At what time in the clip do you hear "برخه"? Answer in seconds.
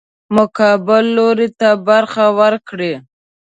1.87-2.25